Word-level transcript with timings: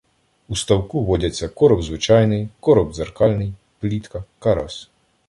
У 0.49 0.55
ставку 0.55 1.03
водяться 1.03 1.49
короп 1.49 1.81
звичайний, 1.83 2.49
короп 2.59 2.93
дзеркальний, 2.93 3.53
плітка, 3.79 4.23
карась. 4.39 4.89